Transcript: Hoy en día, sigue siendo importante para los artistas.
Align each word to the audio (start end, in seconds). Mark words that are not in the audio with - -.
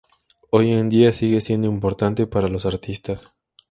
Hoy 0.49 0.71
en 0.71 0.89
día, 0.89 1.11
sigue 1.11 1.41
siendo 1.41 1.67
importante 1.67 2.25
para 2.25 2.47
los 2.47 2.65
artistas. 2.65 3.35